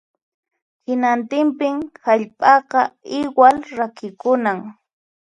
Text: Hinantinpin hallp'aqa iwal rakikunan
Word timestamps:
Hinantinpin 0.85 1.75
hallp'aqa 2.05 2.81
iwal 3.19 3.57
rakikunan 3.77 4.59